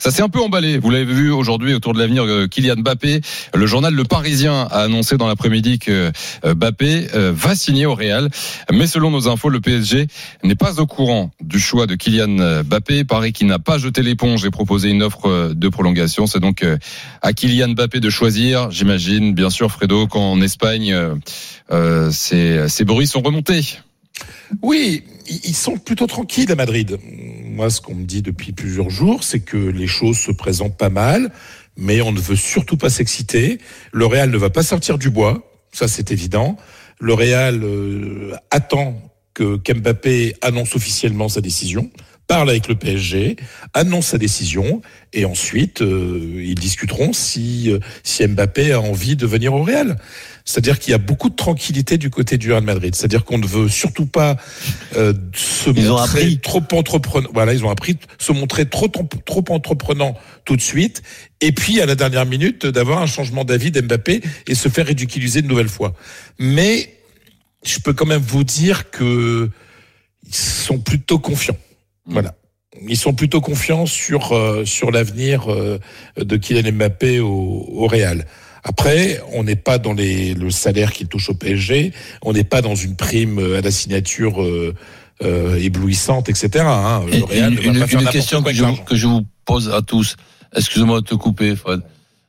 ça 0.00 0.10
s'est 0.10 0.22
un 0.22 0.30
peu 0.30 0.40
emballé. 0.40 0.78
Vous 0.78 0.88
l'avez 0.88 1.04
vu 1.04 1.30
aujourd'hui 1.30 1.74
autour 1.74 1.92
de 1.92 1.98
l'avenir, 1.98 2.24
euh, 2.24 2.46
Kylian 2.46 2.76
Mbappé. 2.76 3.20
Le 3.52 3.66
journal 3.66 3.92
Le 3.92 4.04
Parisien 4.04 4.62
a 4.70 4.80
annoncé 4.80 5.18
dans 5.18 5.28
l'après-midi 5.28 5.78
que 5.78 6.10
euh, 6.46 6.54
Mbappé 6.54 7.08
euh, 7.14 7.32
va 7.36 7.54
signer 7.54 7.84
au 7.84 7.94
Real. 7.94 8.30
Mais 8.72 8.86
selon 8.86 9.10
nos 9.10 9.28
infos, 9.28 9.50
le 9.50 9.60
PSG 9.60 10.06
n'est 10.42 10.54
pas 10.54 10.80
au 10.80 10.86
courant 10.86 11.32
du 11.42 11.60
choix 11.60 11.86
de 11.86 11.96
Kylian 11.96 12.62
Mbappé. 12.64 13.04
Paris 13.04 13.34
qui 13.34 13.44
n'a 13.44 13.58
pas 13.58 13.76
jeté 13.76 14.02
l'éponge 14.02 14.42
et 14.46 14.50
proposé 14.50 14.88
une 14.88 15.02
offre 15.02 15.52
de 15.52 15.68
prolongation. 15.68 16.26
C'est 16.26 16.40
donc 16.40 16.64
à 17.20 17.32
Kylian 17.34 17.74
Mbappé 17.74 18.00
de 18.00 18.08
choisir. 18.08 18.70
J'imagine, 18.70 19.34
bien 19.34 19.50
sûr, 19.50 19.70
Fredo, 19.70 20.06
qu'en 20.06 20.40
Espagne, 20.40 20.96
ces, 22.10 22.68
ces 22.68 22.84
bruits 22.84 23.06
sont 23.06 23.20
remontés. 23.20 23.78
Oui, 24.62 25.04
ils 25.44 25.54
sont 25.54 25.76
plutôt 25.76 26.06
tranquilles 26.06 26.50
à 26.50 26.56
Madrid. 26.56 26.98
Moi, 27.50 27.68
ce 27.68 27.80
qu'on 27.80 27.96
me 27.96 28.04
dit 28.04 28.22
depuis 28.22 28.52
plusieurs 28.52 28.90
jours, 28.90 29.24
c'est 29.24 29.40
que 29.40 29.56
les 29.56 29.88
choses 29.88 30.18
se 30.18 30.30
présentent 30.30 30.76
pas 30.76 30.88
mal, 30.88 31.32
mais 31.76 32.00
on 32.00 32.12
ne 32.12 32.20
veut 32.20 32.36
surtout 32.36 32.76
pas 32.76 32.90
s'exciter. 32.90 33.58
Le 33.92 34.06
Real 34.06 34.30
ne 34.30 34.38
va 34.38 34.50
pas 34.50 34.62
sortir 34.62 34.98
du 34.98 35.10
bois, 35.10 35.42
ça 35.72 35.88
c'est 35.88 36.12
évident. 36.12 36.56
Le 37.00 37.12
Real 37.12 37.60
euh, 37.64 38.32
attend 38.52 39.02
que 39.34 39.72
Mbappé 39.72 40.36
annonce 40.42 40.76
officiellement 40.76 41.28
sa 41.28 41.40
décision, 41.40 41.90
parle 42.28 42.50
avec 42.50 42.68
le 42.68 42.76
PSG, 42.76 43.34
annonce 43.74 44.06
sa 44.06 44.18
décision, 44.18 44.82
et 45.12 45.24
ensuite 45.24 45.82
euh, 45.82 46.40
ils 46.44 46.54
discuteront 46.54 47.12
si, 47.12 47.72
euh, 47.72 47.80
si 48.04 48.24
Mbappé 48.24 48.72
a 48.72 48.80
envie 48.80 49.16
de 49.16 49.26
venir 49.26 49.54
au 49.54 49.64
Real. 49.64 49.96
C'est-à-dire 50.50 50.80
qu'il 50.80 50.90
y 50.90 50.94
a 50.94 50.98
beaucoup 50.98 51.30
de 51.30 51.36
tranquillité 51.36 51.96
du 51.96 52.10
côté 52.10 52.36
du 52.36 52.50
Real 52.50 52.64
Madrid. 52.64 52.92
C'est-à-dire 52.96 53.24
qu'on 53.24 53.38
ne 53.38 53.46
veut 53.46 53.68
surtout 53.68 54.06
pas 54.06 54.36
euh, 54.96 55.14
se 55.32 55.70
Ils 55.70 55.92
ont 55.92 55.96
montrer 55.96 56.22
appris. 56.22 56.38
trop 56.40 56.62
entreprenant. 56.72 57.28
Voilà, 57.32 57.54
ils 57.54 57.64
ont 57.64 57.70
appris 57.70 57.96
se 58.18 58.32
montrer 58.32 58.66
trop 58.66 58.88
trop 58.88 59.44
entreprenant 59.50 60.16
tout 60.44 60.56
de 60.56 60.60
suite. 60.60 61.02
Et 61.40 61.52
puis 61.52 61.80
à 61.80 61.86
la 61.86 61.94
dernière 61.94 62.26
minute 62.26 62.66
d'avoir 62.66 63.00
un 63.00 63.06
changement 63.06 63.44
d'avis 63.44 63.70
d'Mbappé 63.70 64.22
et 64.48 64.56
se 64.56 64.68
faire 64.68 64.86
ridiculiser 64.86 65.38
une 65.38 65.46
nouvelle 65.46 65.68
fois. 65.68 65.94
Mais 66.40 66.94
je 67.64 67.78
peux 67.78 67.92
quand 67.92 68.06
même 68.06 68.20
vous 68.22 68.42
dire 68.42 68.90
que 68.90 69.50
ils 70.26 70.34
sont 70.34 70.78
plutôt 70.78 71.20
confiants. 71.20 71.58
Voilà. 72.06 72.34
Ils 72.88 72.96
sont 72.96 73.12
plutôt 73.14 73.40
confiants 73.40 73.86
sur 73.86 74.32
euh, 74.32 74.64
sur 74.64 74.90
l'avenir 74.90 75.48
euh, 75.52 75.78
de 76.16 76.36
Kylian 76.36 76.72
Mbappé 76.72 77.20
au, 77.20 77.66
au 77.68 77.86
Real. 77.86 78.26
Après, 78.64 79.20
on 79.32 79.42
n'est 79.44 79.56
pas 79.56 79.78
dans 79.78 79.92
les, 79.94 80.34
le 80.34 80.50
salaire 80.50 80.92
qu'il 80.92 81.08
touche 81.08 81.30
au 81.30 81.34
PSG, 81.34 81.92
on 82.22 82.32
n'est 82.32 82.44
pas 82.44 82.60
dans 82.62 82.74
une 82.74 82.96
prime 82.96 83.38
euh, 83.38 83.58
à 83.58 83.60
la 83.62 83.70
signature 83.70 84.42
euh, 84.42 84.74
euh, 85.22 85.56
éblouissante, 85.58 86.28
etc. 86.28 86.64
Hein. 86.66 87.02
Le 87.06 87.14
Et 87.16 87.20
Real 87.22 87.52
une, 87.54 87.58
ne 87.58 87.60
va 87.60 87.72
une- 87.74 87.80
pas 87.80 87.86
faire 87.86 87.98
une 88.00 88.04
n'importe 88.04 88.12
question 88.12 88.42
que 88.42 88.52
je, 88.52 88.62
l'argent. 88.62 88.82
que 88.84 88.96
je 88.96 89.06
vous 89.06 89.22
pose 89.44 89.70
à 89.70 89.82
tous. 89.82 90.16
Excusez-moi 90.56 91.00
de 91.00 91.06
te 91.06 91.14
couper, 91.14 91.56
Fred. 91.56 91.80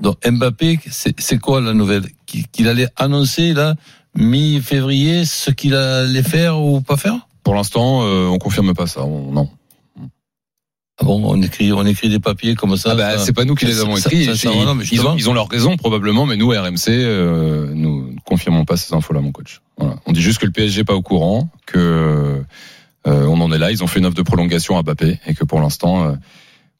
Donc 0.00 0.16
Mbappé, 0.28 0.80
c'est 0.90 1.18
c'est 1.20 1.38
quoi 1.38 1.60
la 1.60 1.74
nouvelle? 1.74 2.04
Qu'il 2.26 2.46
qu'il 2.48 2.66
allait 2.68 2.88
annoncer 2.96 3.52
là 3.52 3.74
mi-février 4.16 5.24
ce 5.24 5.50
qu'il 5.50 5.74
allait 5.74 6.22
faire 6.22 6.58
ou 6.60 6.80
pas 6.80 6.96
faire? 6.96 7.14
Pour 7.44 7.54
l'instant, 7.54 8.02
euh, 8.02 8.26
on 8.26 8.38
confirme 8.38 8.74
pas 8.74 8.86
ça. 8.86 9.04
On- 9.04 9.30
non. 9.32 9.48
Ah 10.98 11.04
bon, 11.04 11.22
on 11.24 11.40
écrit, 11.42 11.72
on 11.72 11.84
écrit 11.86 12.08
des 12.10 12.20
papiers 12.20 12.54
comme 12.54 12.76
ça. 12.76 12.90
Ah 12.92 12.94
bah, 12.94 13.18
ça- 13.18 13.24
c'est 13.24 13.32
pas 13.32 13.44
nous 13.44 13.54
qui 13.54 13.64
les 13.64 13.80
avons 13.80 13.96
écrits. 13.96 14.24
ça- 14.26 14.36
ça- 14.36 14.50
ils, 14.52 14.98
non, 14.98 15.08
ont, 15.12 15.16
ils 15.16 15.30
ont 15.30 15.34
leurs 15.34 15.48
raisons 15.48 15.76
probablement, 15.76 16.26
mais 16.26 16.36
nous, 16.36 16.50
RMC, 16.50 16.88
euh, 16.90 17.70
nous 17.74 18.12
ne 18.12 18.20
confirmons 18.24 18.64
pas 18.64 18.76
ces 18.76 18.94
infos-là, 18.94 19.20
mon 19.20 19.32
coach. 19.32 19.60
Voilà. 19.78 19.96
On 20.06 20.12
dit 20.12 20.20
juste 20.22 20.38
que 20.38 20.46
le 20.46 20.52
PSG 20.52 20.80
n'est 20.80 20.84
pas 20.84 20.94
au 20.94 21.02
courant, 21.02 21.48
que 21.66 22.42
euh, 23.06 23.26
on 23.26 23.40
en 23.40 23.50
est 23.52 23.58
là. 23.58 23.70
Ils 23.72 23.82
ont 23.82 23.86
fait 23.86 23.98
une 24.00 24.06
offre 24.06 24.14
de 24.16 24.22
prolongation 24.22 24.76
à 24.78 24.82
Mbappé 24.82 25.18
et 25.26 25.34
que 25.34 25.44
pour 25.44 25.60
l'instant, 25.60 26.04
euh, 26.06 26.12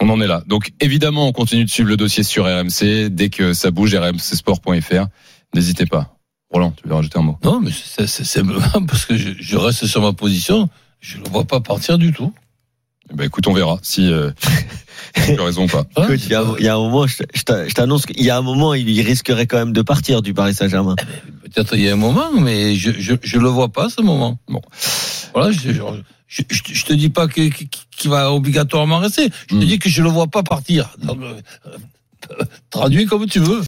on 0.00 0.08
en 0.10 0.20
est 0.20 0.26
là. 0.26 0.42
Donc 0.46 0.72
évidemment, 0.80 1.26
on 1.28 1.32
continue 1.32 1.64
de 1.64 1.70
suivre 1.70 1.88
le 1.88 1.96
dossier 1.96 2.22
sur 2.24 2.44
RMC. 2.44 3.08
Dès 3.10 3.28
que 3.30 3.52
ça 3.52 3.70
bouge, 3.70 3.94
rmcsport.fr. 3.94 5.06
N'hésitez 5.54 5.86
pas. 5.86 6.16
Roland, 6.52 6.72
tu 6.72 6.88
veux 6.88 6.94
rajouter 6.94 7.18
un 7.18 7.22
mot? 7.22 7.38
Non, 7.44 7.60
mais 7.60 7.70
c'est 7.72 8.42
parce 8.88 9.06
que 9.06 9.16
je, 9.16 9.30
je 9.38 9.56
reste 9.56 9.86
sur 9.86 10.02
ma 10.02 10.12
position. 10.12 10.68
Je 11.00 11.18
ne 11.18 11.24
le 11.24 11.30
vois 11.30 11.44
pas 11.44 11.60
partir 11.60 11.96
du 11.96 12.12
tout. 12.12 12.32
Eh 13.12 13.14
ben, 13.16 13.24
écoute, 13.24 13.46
on 13.48 13.52
verra 13.52 13.78
si 13.82 14.10
euh, 14.12 14.30
tu 15.14 15.38
as 15.40 15.44
raison 15.44 15.64
ou 15.64 15.66
pas. 15.66 15.84
Écoute, 16.02 16.20
il 16.24 16.30
y, 16.30 16.34
a, 16.34 16.44
il 16.58 16.64
y 16.64 16.68
a 16.68 16.74
un 16.74 16.78
moment, 16.78 17.06
je, 17.06 17.22
je 17.34 17.42
t'a- 17.42 17.66
je 17.66 17.74
t'annonce 17.74 18.06
qu'il 18.06 18.22
y 18.22 18.30
a 18.30 18.36
un 18.36 18.42
moment, 18.42 18.74
il 18.74 19.00
risquerait 19.02 19.46
quand 19.46 19.58
même 19.58 19.72
de 19.72 19.82
partir 19.82 20.22
du 20.22 20.32
Paris 20.34 20.54
Saint-Germain. 20.54 20.94
Peut-être 21.42 21.74
il 21.74 21.82
y 21.82 21.88
a 21.88 21.92
un 21.94 21.96
moment, 21.96 22.30
mais 22.38 22.76
je 22.76 22.92
je, 22.98 23.14
je 23.20 23.38
le 23.38 23.48
vois 23.48 23.68
pas 23.70 23.88
ce 23.90 24.00
moment. 24.02 24.38
Bon. 24.48 24.62
Voilà, 25.34 25.50
je, 25.50 25.58
je, 25.72 25.82
je, 26.28 26.42
je 26.48 26.62
te- 26.62 26.72
je 26.72 26.84
te 26.84 26.92
dis 26.92 27.08
pas 27.08 27.26
qu'il 27.26 27.50
va 28.04 28.32
obligatoirement 28.32 28.98
rester. 28.98 29.28
Je 29.48 29.56
te 29.56 29.60
Mm. 29.64 29.66
dis 29.66 29.78
que 29.80 29.88
je 29.88 30.02
le 30.02 30.08
vois 30.10 30.28
pas 30.28 30.44
partir. 30.44 30.90
Donc, 31.02 31.18
euh, 31.22 31.34
Traduis 32.70 33.06
comme 33.06 33.26
tu 33.26 33.40
veux. 33.40 33.58